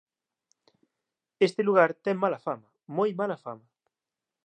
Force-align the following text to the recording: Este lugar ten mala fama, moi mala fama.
Este 1.47 1.61
lugar 1.67 1.89
ten 2.03 2.17
mala 2.23 2.43
fama, 2.47 2.69
moi 2.97 3.11
mala 3.19 3.37
fama. 3.45 3.65